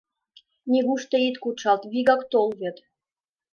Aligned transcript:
Нигушто 0.71 1.15
ит 1.27 1.35
кучалт, 1.43 1.81
вигак 1.91 2.21
тол 2.31 2.49
вет... 2.59 2.77